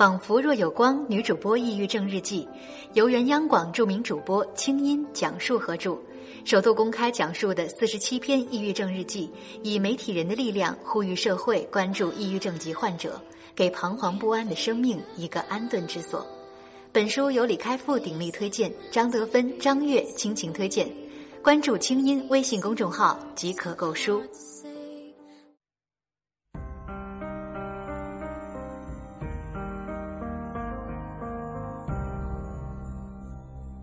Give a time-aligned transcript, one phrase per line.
[0.00, 2.48] 仿佛若有光，女主播抑郁症日记，
[2.94, 5.94] 由原央广著名主播清音讲述合著，
[6.42, 9.30] 首度公开讲述的四十七篇抑郁症日记，
[9.62, 13.20] 以媒体人的力量呼吁社会关注抑郁症及患者，
[13.54, 16.26] 给彷徨不安的生命一个安顿之所。
[16.92, 20.90] 本书由李开复鼎力推荐，张德芬、张悦倾情推荐，
[21.42, 24.22] 关注清音微信公众号即可购书。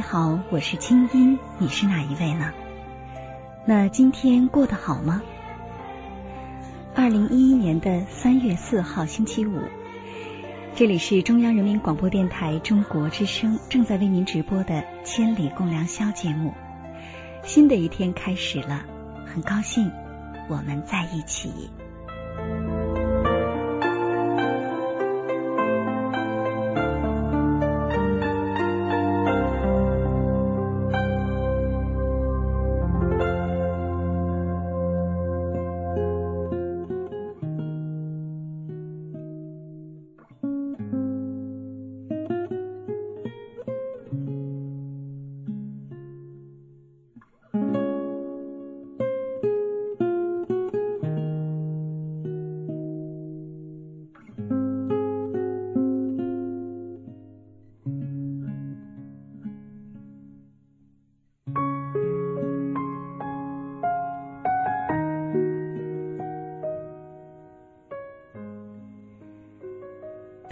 [0.00, 2.54] 你好，我是清音，你是哪一位呢？
[3.66, 5.20] 那今天过得好吗？
[6.94, 9.60] 二零一一年的三月四号星期五，
[10.74, 16.54] 这里是中央人民广播电台中国之声正在为您直播的《千里共良宵》节目。
[17.42, 18.86] 新的一天开始了，
[19.26, 19.92] 很高兴
[20.48, 21.68] 我们在一起。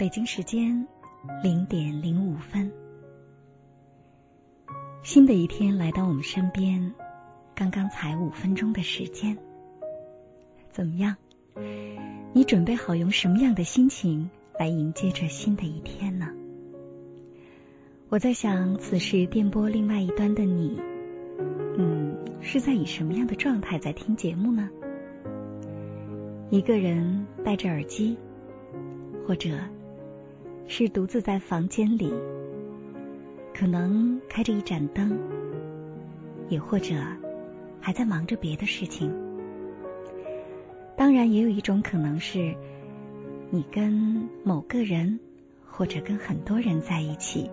[0.09, 0.87] 北京时间
[1.43, 2.71] 零点零五分，
[5.03, 6.95] 新的一天来到我们身边，
[7.53, 9.37] 刚刚才五分钟的时间，
[10.71, 11.15] 怎么样？
[12.33, 16.33] 你准备好用什么样的心情来迎接这新的一天呢？
[18.09, 20.81] 我在想，此时电波另外一端的你，
[21.77, 24.71] 嗯，是在以什么样的状态在听节目呢？
[26.49, 28.17] 一个人戴着耳机，
[29.27, 29.51] 或者？
[30.71, 32.13] 是独自在房间里，
[33.55, 35.17] 可能开着一盏灯，
[36.47, 36.93] 也或者
[37.81, 39.11] 还在忙着别的事情。
[40.95, 42.55] 当然，也有一种可能是，
[43.49, 45.19] 你跟某个人
[45.65, 47.49] 或者跟很多人在一起，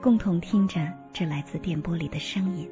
[0.00, 2.66] 共同听着这来自电波里的声音。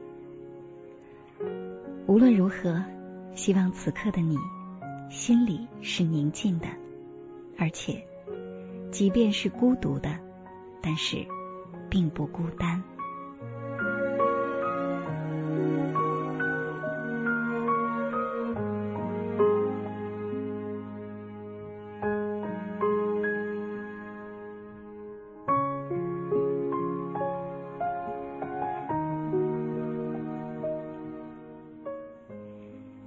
[2.06, 2.82] 无论如何，
[3.34, 4.38] 希望此刻的你
[5.10, 6.66] 心里是宁静的，
[7.58, 8.02] 而且。
[8.94, 10.08] 即便是孤独的
[10.80, 11.26] 但是
[11.90, 12.80] 并不孤单。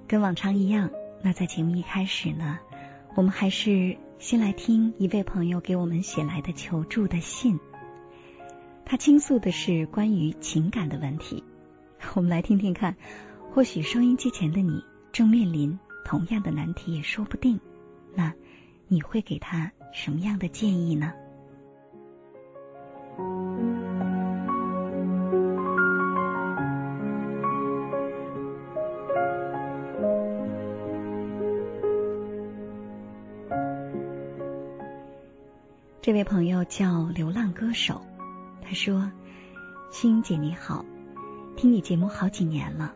[0.06, 0.90] 跟往常一样
[1.22, 2.60] 那在节目一开始呢
[3.18, 7.60] 我们还是先来听一位朋友给我们写来的求助的信。
[8.86, 11.44] 他倾诉的是关于情感的问题，
[12.14, 12.96] 我们来听听看，
[13.52, 17.60] 或许收音机前的你正面临同样的难题也说不定。
[18.14, 18.32] 那
[18.88, 21.12] 你会给他什么样的建议呢？
[36.08, 38.02] 这位朋友叫流浪歌手，
[38.62, 39.12] 他说
[39.92, 40.86] ：“青姐你好，
[41.58, 42.96] 听你节目好几年了。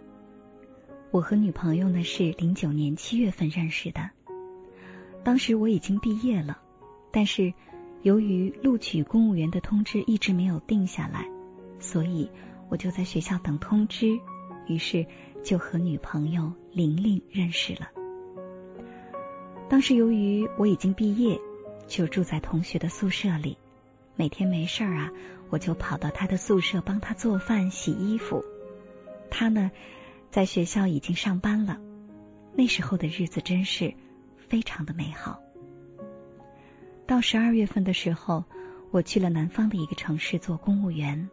[1.12, 4.12] 我和女朋友呢是零九年七月份认识的，
[5.26, 6.62] 当时我已经毕业了，
[7.12, 7.54] 但是
[8.02, 11.28] 由于录取公务员的通知一直没有定下来，
[11.80, 12.32] 所以
[12.70, 14.18] 我就在学校等通知，
[14.68, 15.06] 于是
[15.44, 17.90] 就和女朋友玲玲认识了。
[19.68, 21.38] 当时由于我已经毕业。”
[21.88, 23.58] 就住在同学的宿舍里，
[24.16, 25.12] 每天没事儿啊，
[25.50, 28.44] 我就跑到他的宿舍帮他做饭、洗衣服。
[29.30, 29.72] 他呢，
[30.30, 31.80] 在学校已经上班了。
[32.54, 33.94] 那时候的日子真是
[34.50, 35.40] 非常的美好。
[37.08, 38.44] 到十二月份的时候，
[38.92, 41.30] 我去了南方的一个城市做公务员。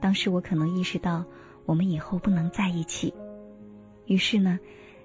[0.00, 1.24] 当时我可能意识到
[1.64, 3.14] 我们以后不能在一起，
[4.06, 4.58] 于是呢，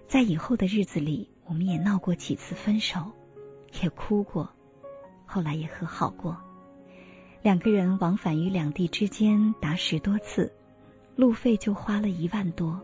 [0.08, 3.14] 在以后的日子里，我们也闹过几次分手，
[3.82, 4.50] 也哭过。
[5.26, 6.38] 后来也和好过，
[7.42, 10.52] 两个人往返于两地之间达十多次，
[11.16, 12.82] 路费就花了一万多。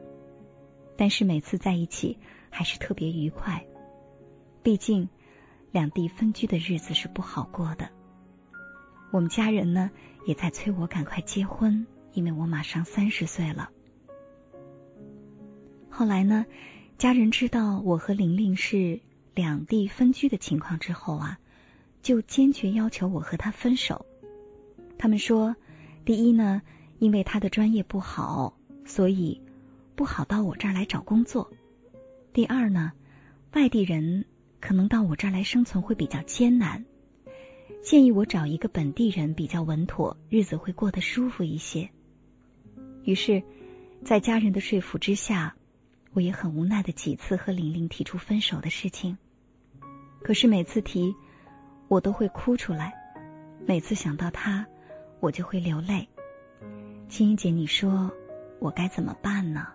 [0.96, 2.18] 但是每次在一起
[2.50, 3.66] 还是特别愉快，
[4.64, 5.10] 毕竟
[5.72, 7.90] 两地分居的日子是不好过的。
[9.12, 9.92] 我们家人呢
[10.26, 13.70] 也在催我赶快结婚，因为我马上三十岁了。
[15.90, 16.46] 后来呢，
[16.98, 19.02] 家人知道我和玲玲是
[19.38, 21.40] 两地分居的情况之后啊。
[22.04, 24.06] 就坚决要求我和他分手。
[24.98, 25.58] 他们说，
[26.06, 26.62] 第一呢，
[27.00, 28.54] 因为他的专业不好，
[28.86, 29.42] 所以
[29.96, 31.50] 不好到我这儿来找工作；
[32.32, 32.94] 第二呢，
[33.52, 34.24] 外地人
[34.62, 36.86] 可能到我这儿来生存会比较艰难，
[37.84, 41.90] 建议我找一个本地人比较稳妥，日子会过得舒服一些。
[43.04, 43.44] 于是，
[44.06, 45.58] 在家人的说服之下，
[46.14, 49.18] 我也很无奈的几次和玲玲提出分手的事情。
[50.28, 51.16] 可是每次提。
[51.88, 52.94] 我都会哭出来，
[53.66, 54.68] 每次想到他，
[55.22, 56.10] 我就会流泪。
[57.08, 58.12] 青衣姐，你说
[58.60, 59.68] 我该怎么办呢？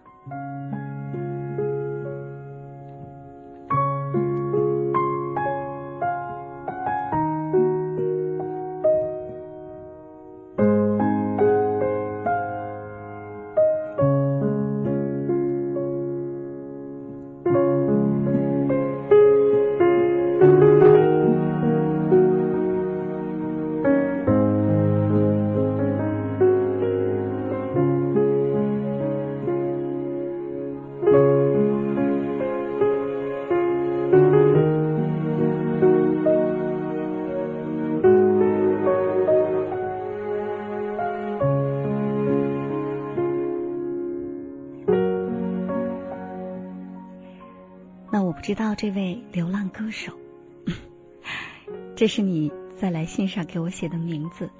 [48.42, 50.18] 知道这位流浪歌手，
[51.94, 54.50] 这是你在来信上给我写的名字，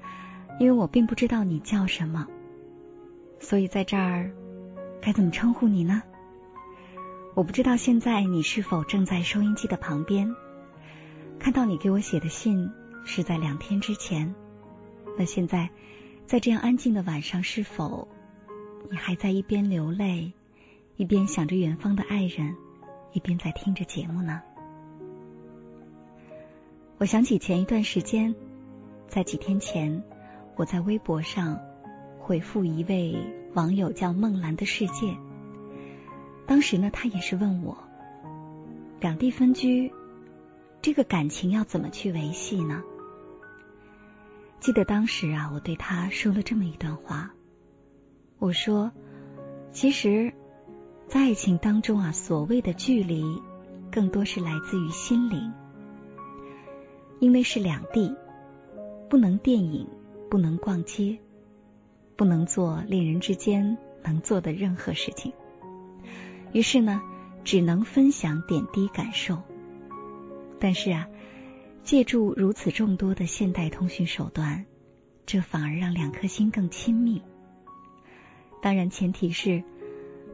[0.61, 2.29] 因为我并不知道你叫什么，
[3.41, 4.31] 所以在这儿
[5.01, 6.01] 该怎么称呼你呢？
[7.35, 10.33] 我不知道现在你是否正在收音机的旁边，
[11.41, 12.71] 看到你给我写的信
[13.05, 14.33] 是在两天之前，
[15.19, 15.71] 那现在
[16.25, 18.07] 在这样安静的晚上，是否
[18.89, 20.35] 你还在一边流泪，
[20.97, 22.55] 一边想着远方的爱人？
[23.13, 24.41] 一边在听着节目呢，
[26.97, 28.35] 我想起前一段时间，
[29.07, 30.03] 在几天前，
[30.57, 31.61] 我在微博上
[32.19, 33.15] 回复一位
[33.53, 35.15] 网友叫梦兰的世界。
[36.47, 37.77] 当时呢，他也是问我，
[38.99, 39.93] 两地分居，
[40.81, 42.83] 这个感情要怎么去维系呢？
[44.59, 47.35] 记得当时啊，我对他说了这么一段话，
[48.39, 48.91] 我说，
[49.71, 50.33] 其实。
[51.13, 53.23] 在爱情当中啊，所谓的距离，
[53.91, 55.53] 更多是来自于心灵，
[57.21, 58.17] 因为是两地，
[59.11, 59.87] 不能电影，
[60.31, 61.19] 不能逛街，
[62.17, 65.35] 不能做恋人之间能做的任何事情，
[66.55, 67.03] 于是呢，
[67.45, 69.43] 只能分享点滴感受。
[70.59, 71.09] 但是啊，
[71.83, 74.65] 借助如此众多的现代通讯手段，
[75.27, 77.21] 这反而让两颗心更亲密。
[78.63, 79.63] 当然，前提是。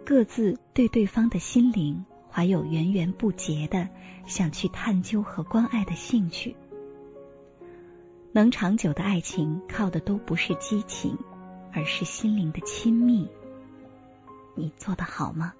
[0.08, 3.90] 各自对对方的心灵怀有源源不竭的
[4.26, 6.56] 想去探究和关爱的兴趣。
[8.32, 11.18] 能长久的爱情靠的都不是激情，
[11.74, 13.28] 而是心灵的亲密。
[14.54, 15.52] 你做得好吗？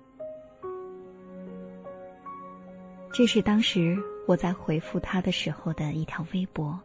[3.13, 6.81] 这是当时我在回复他的时候的一条微博。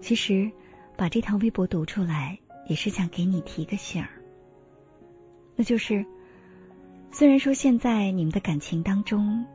[0.00, 0.52] 其实，
[0.96, 4.15] 把这条微博读出来，也是想给你提个醒儿。
[5.56, 6.04] 那就是，
[7.10, 9.46] 虽然说现在你们的感情当中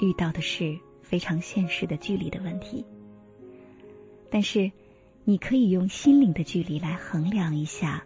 [0.00, 2.84] 遇到的是非常现实的距离的问题。
[4.30, 4.70] 但是，
[5.24, 8.04] 你可以用心灵的距离来衡量一下，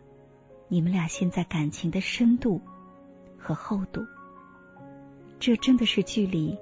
[0.69, 2.61] 你们俩现在感情的深度
[3.39, 4.07] 和厚度。
[5.41, 6.57] 这真的是距离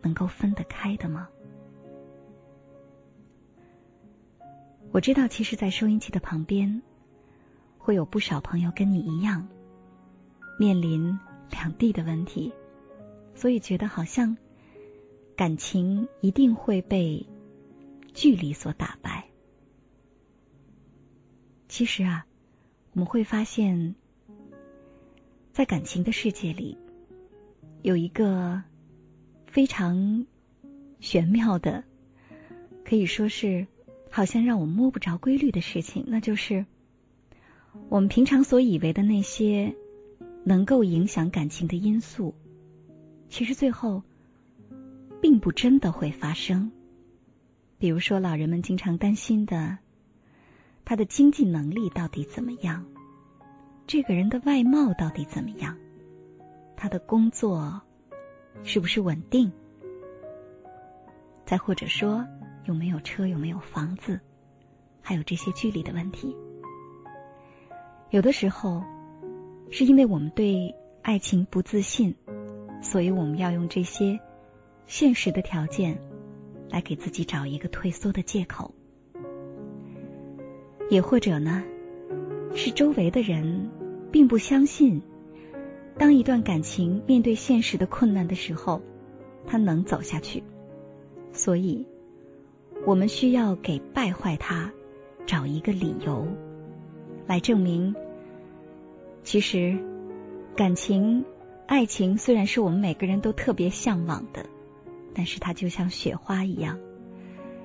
[0.00, 1.28] 能够分得开的吗？
[4.92, 6.80] 我知道，其实，在收音机的旁边，
[7.76, 9.46] 会有不少朋友跟你一样，
[10.58, 11.18] 面临
[11.50, 12.52] 两地的问题，
[13.34, 14.36] 所以觉得好像
[15.36, 17.26] 感情一定会被。
[18.18, 19.28] 距离所打败。
[21.68, 22.26] 其实啊，
[22.94, 23.94] 我们会发现，
[25.52, 26.78] 在感情的世界里，
[27.82, 28.62] 有一个
[29.46, 30.24] 非常
[30.98, 31.84] 玄妙的，
[32.86, 33.66] 可以说是
[34.08, 36.64] 好像让我摸不着规律的事情，那就是
[37.90, 39.76] 我们平常所以为的那些
[40.48, 42.32] 能够影响感情的因素，
[43.28, 44.04] 其实最后
[45.20, 46.70] 并不真的会发生。
[47.78, 49.78] 比如说，老人们经常担心的，
[50.84, 52.86] 他的经济能力到底怎么样？
[53.88, 55.76] 这个人的外貌到底怎么样？
[56.76, 57.82] 他的工作
[58.62, 59.50] 是不是稳定？
[61.44, 62.24] 再或者说，
[62.66, 64.20] 有没有车，有没有房子？
[65.02, 66.36] 还有这些距离的问题。
[68.10, 68.84] 有的时候，
[69.70, 72.14] 是因为我们对爱情不自信，
[72.82, 74.20] 所以我们要用这些
[74.86, 75.98] 现实的条件。
[76.68, 78.74] 来给自己找一个退缩的借口，
[80.90, 81.62] 也或者呢，
[82.56, 83.70] 是周围的人
[84.10, 85.00] 并不相信，
[85.96, 88.82] 当一段感情面对现实的困难的时候，
[89.46, 90.42] 他能走下去。
[91.32, 91.86] 所以，
[92.84, 94.72] 我们需要给败坏他
[95.24, 96.26] 找一个理由，
[97.28, 97.94] 来证明，
[99.26, 99.76] 其实
[100.56, 101.24] 感情、
[101.66, 104.46] 爱情虽然是我们每个人都特别向往的。
[105.12, 106.78] 但是它就像雪花一样，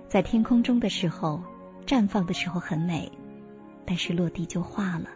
[0.08, 1.44] 在天空中的时候
[1.86, 3.12] 绽放的时候很美，
[3.86, 5.10] 但是落地就化了，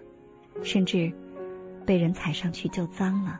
[0.61, 1.13] 甚至
[1.83, 3.39] 被人踩上去就脏了。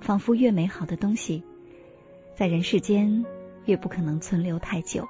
[0.00, 1.42] 仿佛越美好的东西，
[2.34, 3.26] 在人世间
[3.66, 5.06] 越不可能存留太久。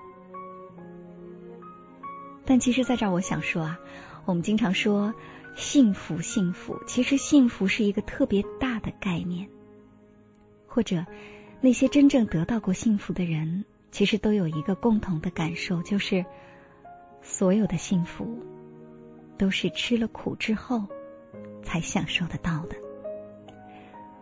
[2.45, 3.79] 但其实，在这儿我想说啊，
[4.25, 5.15] 我们经常说
[5.55, 9.49] 幸福，幸福，其实幸福是一个特别大的概念，
[10.67, 11.05] 或者。
[11.61, 16.27] 那些真正得到过幸福的人，其实都有一个共同的感受，就是
[17.23, 18.39] 所有的幸福
[19.39, 20.83] 都是吃了苦之后
[21.63, 22.77] 才享受得到的。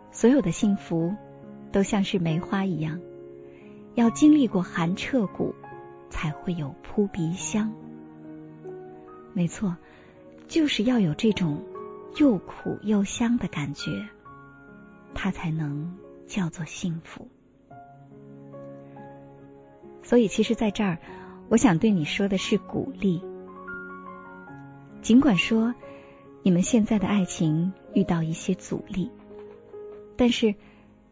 [0.09, 1.13] 所有的幸福
[1.73, 3.01] 都像是梅花一样，
[3.93, 5.53] 要经历过寒彻骨，
[6.09, 7.73] 才会有扑鼻香。
[9.33, 9.75] 没错，
[10.47, 11.63] 就是要有这种
[12.17, 14.07] 又苦又香的感觉，
[15.13, 15.93] 它才能。
[16.25, 17.27] 叫做幸福，
[20.01, 20.97] 所以其实，在这儿，
[21.49, 23.21] 我想对你说的是鼓励。
[25.01, 25.75] 尽管说
[26.41, 29.11] 你们现在的爱情遇到一些阻力，
[30.15, 30.55] 但是，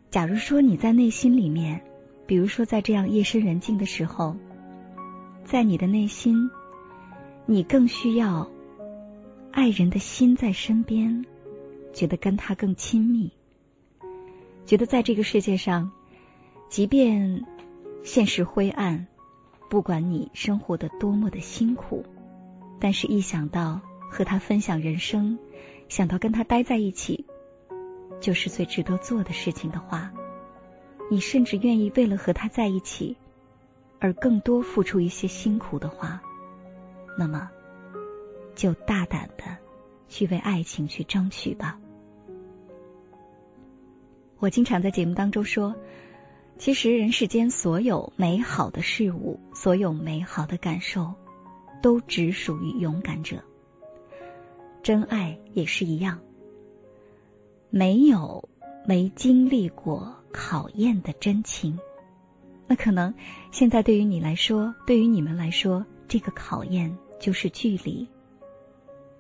[0.09, 1.83] 假如说你在内心里面，
[2.25, 4.37] 比如说在这样夜深人静的时候，
[5.43, 6.49] 在你的内心，
[7.45, 8.49] 你更需要
[9.51, 11.25] 爱人的心在身边，
[11.93, 13.31] 觉得跟他更亲密。
[14.65, 15.91] 觉得在这个世界上，
[16.69, 17.45] 即便
[18.03, 19.07] 现实灰暗，
[19.69, 22.05] 不管你生活的多么的辛苦，
[22.79, 25.37] 但是一想到和他分享人生，
[25.89, 27.25] 想到跟他待在一起，
[28.21, 30.13] 就是最值得做的事情的话，
[31.09, 33.17] 你甚至愿意为了和他在一起，
[33.99, 36.21] 而更多付出一些辛苦的话，
[37.17, 37.51] 那么
[38.55, 39.57] 就大胆的
[40.07, 41.79] 去为爱情去争取吧。
[44.39, 45.75] 我经常在节目当中说，
[46.57, 51.13] 其实人世间所有美好的事物，所有美好的感受，
[51.81, 53.43] 都只属于勇敢者。
[54.81, 56.19] 真爱也是一样，
[57.69, 58.49] 没有
[58.85, 61.79] 没经历过考验的真情，
[62.65, 63.13] 那可能
[63.51, 68.07] 现在对于你来说，对于你们来说，这个考验就是距离。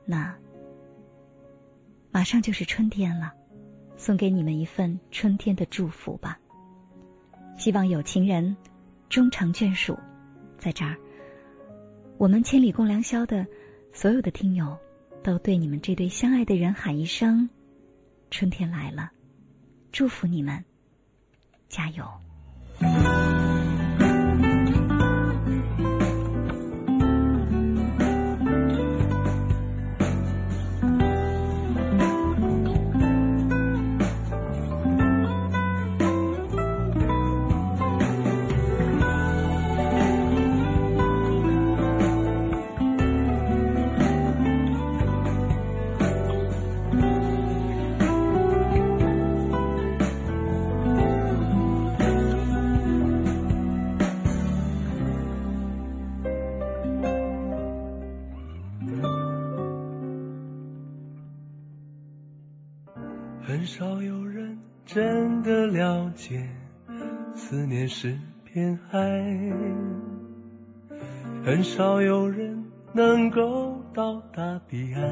[0.05, 0.35] 那
[2.11, 3.33] 马上就是春天了。
[3.97, 6.39] 送给你们一份春天的祝福吧。
[7.55, 8.57] 希望有情人
[9.09, 9.99] 终成眷属。
[10.57, 10.97] 在这儿，
[12.17, 13.45] 我们千里共良宵的
[13.93, 14.79] 所有的听友，
[15.21, 17.47] 都对你们这对相爱的人喊一声：
[18.31, 19.11] 春天来了，
[19.91, 20.65] 祝福你们，
[21.69, 23.20] 加油！
[67.51, 68.97] 思念是片海，
[71.43, 75.03] 很少有人能够到达彼岸。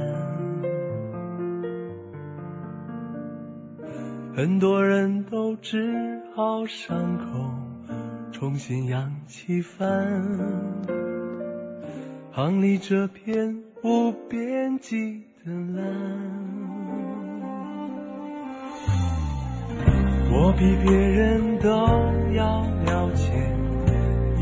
[4.33, 7.51] 很多人都只好伤口
[8.31, 10.23] 重新扬起帆，
[12.31, 16.58] 航离这片无边际的蓝。
[20.31, 21.69] 我比别人都
[22.33, 23.31] 要了解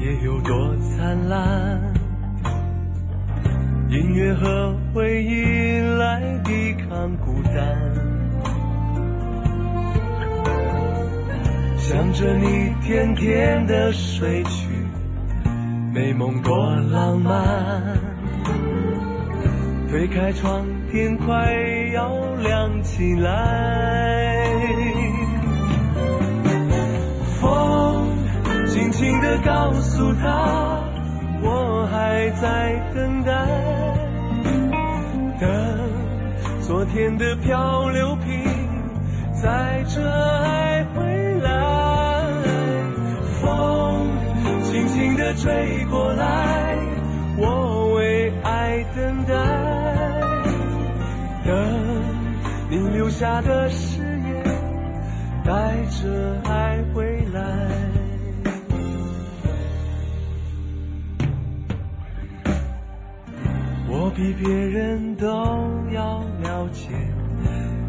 [0.02, 1.82] 夜有多灿烂，
[3.90, 7.56] 音乐和回忆来抵抗孤单。
[11.78, 14.68] 想着你甜甜的睡去，
[15.94, 17.98] 美梦多浪漫。
[19.90, 21.54] 推开窗，天快
[21.94, 24.17] 要亮起来。
[28.78, 30.84] 轻轻地告诉他，
[31.42, 33.32] 我还在等待，
[35.40, 35.50] 等
[36.62, 38.40] 昨天的漂流瓶
[39.34, 40.08] 载着
[40.44, 42.22] 爱回来。
[43.42, 44.12] 风
[44.62, 46.78] 轻轻地吹过来，
[47.36, 49.34] 我为爱等待，
[51.44, 51.56] 等
[52.70, 54.44] 你留下的誓言，
[55.44, 57.42] 带着爱回来。
[64.18, 65.28] 比别人都
[65.94, 66.90] 要了解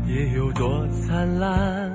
[0.06, 1.90] 夜有多灿烂，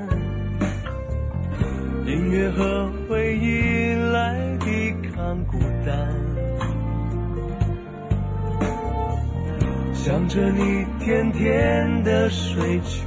[2.07, 6.09] 音乐和回忆来抵抗孤单。
[9.93, 13.05] 想着你甜甜的睡去，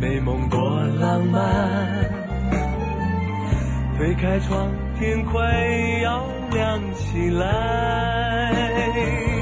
[0.00, 2.02] 美梦多浪漫。
[3.98, 5.42] 推开窗，天快
[6.02, 9.33] 要亮起来。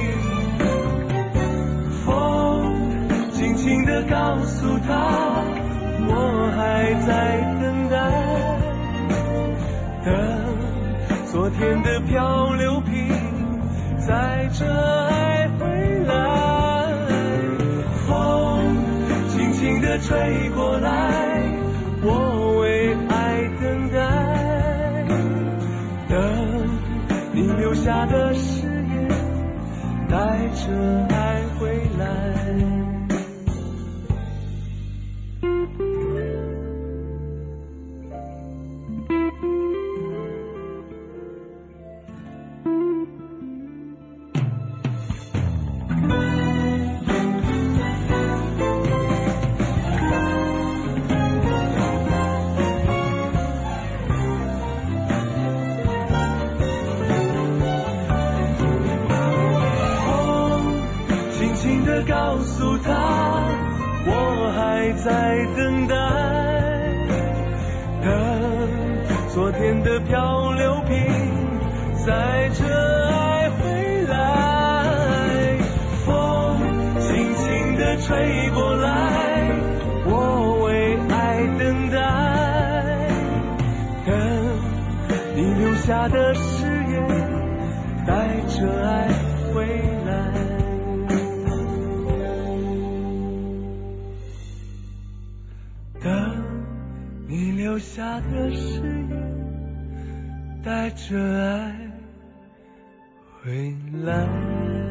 [3.52, 5.44] 轻轻地告诉他，
[6.08, 7.96] 我还在等待，
[10.06, 10.14] 等
[11.30, 13.10] 昨天的漂流瓶
[13.98, 14.64] 载着
[15.06, 15.66] 爱回
[16.06, 16.14] 来。
[18.08, 18.64] 风
[19.28, 21.42] 轻轻地吹过来，
[22.02, 24.00] 我为爱等待，
[26.08, 26.16] 等
[27.32, 29.08] 你留下的誓言，
[30.08, 30.72] 带着
[31.14, 31.21] 爱
[85.34, 87.08] 你留下的誓言
[88.06, 89.08] 带着爱
[89.52, 89.66] 回
[90.06, 90.32] 来。
[96.00, 96.44] 等
[97.28, 101.74] 你留下的誓言带着爱
[103.42, 104.81] 回来。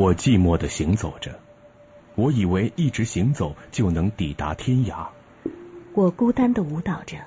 [0.00, 1.38] 我寂寞的行走着，
[2.14, 5.08] 我以为一直行走就能抵达天涯。
[5.92, 7.18] 我孤单的舞蹈着，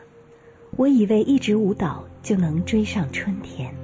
[0.75, 3.75] 我以为一直舞蹈就能追上春天。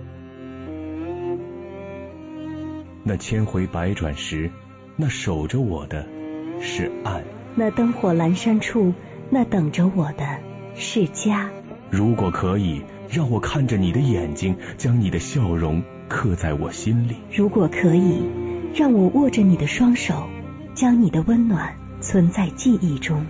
[3.04, 4.49] 那千回百转时，
[4.95, 6.08] 那守着我的
[6.60, 7.21] 是岸；
[7.54, 8.95] 那灯火阑珊处，
[9.30, 10.39] 那等着我的
[10.73, 11.52] 是家。
[11.91, 18.23] 如果可以，让我看着你的眼睛，将你的笑容刻在我心里；如果可以，
[18.74, 20.30] 让我握着你的双手，
[20.74, 23.26] 将你的温暖存在记忆中。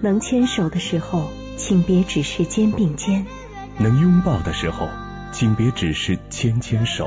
[0.00, 3.24] 能牵手的时候，请别只是肩并肩。
[3.78, 4.88] 能拥抱的时候，
[5.32, 7.06] 请别只是牵牵手；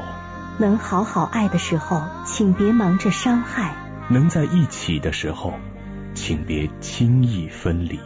[0.57, 3.71] 能好好爱的时候，请别忙着伤害；
[4.09, 5.53] 能在一起的时候，
[6.15, 7.99] 请别轻易分离。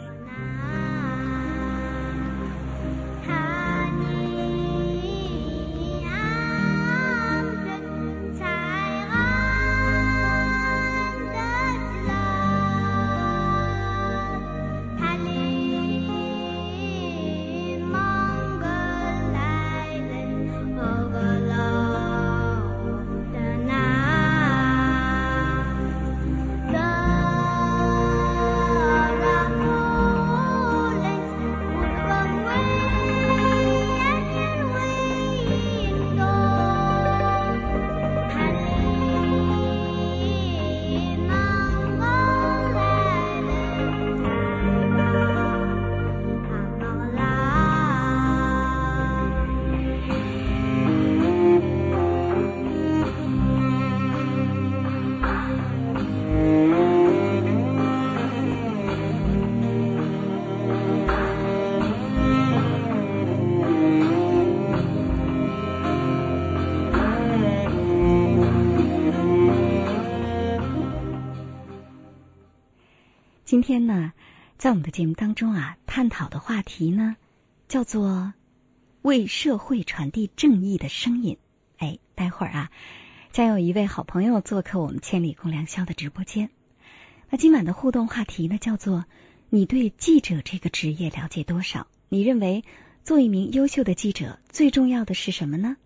[73.72, 74.12] 天呢，
[74.58, 77.16] 在我们的节目当中啊，探讨的话题呢，
[77.68, 78.34] 叫做
[79.00, 81.38] 为社会传递正义的声音。
[81.78, 82.70] 哎，待会儿啊，
[83.30, 86.50] 将有一位好朋友做客我们千里共良宵的直播间。
[87.30, 89.06] 那今晚的互动话题呢，叫做
[89.48, 91.86] 你对记者这个职业了解多少？
[92.10, 92.64] 你认为
[93.04, 95.78] 做一名优秀的记者最重要的是什么呢？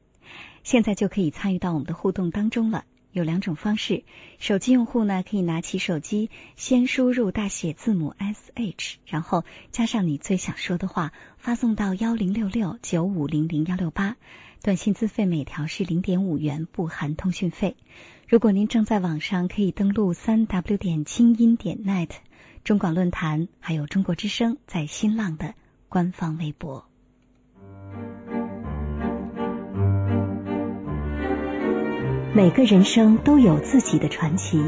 [0.64, 2.84] 现在就可以参与到我们的互动当中了。
[3.16, 4.04] 有两种方式，
[4.38, 14.16] 手机用户呢可以拿起手机，先输入大写字母 S H，然后加上你最想说的话，发送到幺零六六九五零零幺六八，
[14.62, 17.76] 短信资费每条是零点五元，不含通讯费。
[18.28, 22.10] 如果您正在网上，可以登录三 W 点清音点 net
[22.64, 25.54] 中广论坛，还有中国之声在新浪的
[25.88, 26.86] 官方微博。
[32.36, 34.62] 每个人生都有自己的传奇，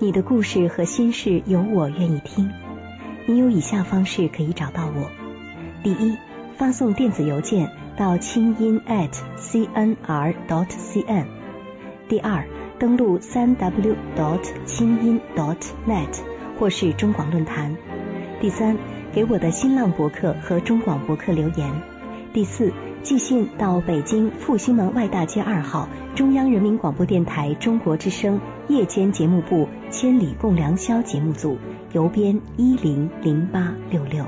[0.00, 2.50] 你的故事和心事有我愿意听。
[3.24, 5.08] 你有以下方式可以找到我：
[5.84, 6.16] 第一，
[6.56, 11.24] 发送电子邮件到清音 at cnr dot cn；
[12.08, 12.44] 第二，
[12.80, 16.18] 登录三 w dot 清音 dot net
[16.58, 17.76] 或是中广论坛；
[18.40, 18.76] 第三，
[19.12, 21.70] 给我的新浪博客和中广博客留言；
[22.32, 22.72] 第四。
[23.04, 31.58] 寄信到北京复兴门外大街二号中央人民广播电台中国之声夜间节目部《千里共良宵》节目组，
[31.92, 34.24] 邮编一零零八六六。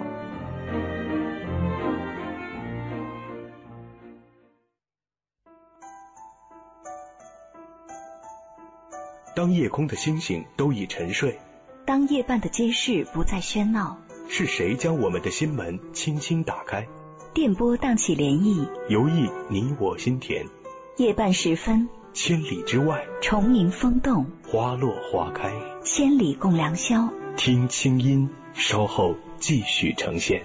[9.35, 11.39] 当夜空的星星都已沉睡，
[11.87, 13.97] 当夜半的街市不再喧闹，
[14.29, 16.87] 是谁将我们的心门轻轻打开？
[17.37, 20.47] 电波荡起涟漪，游弋你我心田。
[20.97, 25.53] 夜半时分，千里之外，虫鸣风动，花落花开。
[25.85, 30.45] 千里共良宵，听清音，稍后继续呈现。